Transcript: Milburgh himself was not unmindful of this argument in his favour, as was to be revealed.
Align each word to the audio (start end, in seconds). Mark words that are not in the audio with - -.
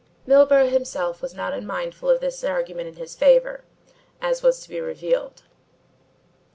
Milburgh 0.25 0.69
himself 0.71 1.21
was 1.21 1.35
not 1.35 1.53
unmindful 1.53 2.09
of 2.09 2.21
this 2.21 2.43
argument 2.43 2.87
in 2.87 2.95
his 2.95 3.13
favour, 3.13 3.63
as 4.19 4.41
was 4.41 4.59
to 4.61 4.69
be 4.69 4.79
revealed. 4.81 5.43